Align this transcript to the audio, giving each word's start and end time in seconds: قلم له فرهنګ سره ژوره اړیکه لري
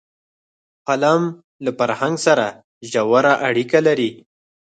قلم 0.87 1.21
له 1.63 1.71
فرهنګ 1.77 2.15
سره 2.27 2.47
ژوره 2.91 3.33
اړیکه 3.47 3.79
لري 3.87 4.11